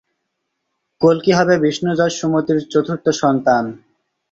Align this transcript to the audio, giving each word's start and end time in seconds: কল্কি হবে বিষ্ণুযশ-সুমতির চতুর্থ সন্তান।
কল্কি 1.01 1.31
হবে 1.37 1.53
বিষ্ণুযশ-সুমতির 1.63 2.59
চতুর্থ 2.71 3.05
সন্তান। 3.21 3.63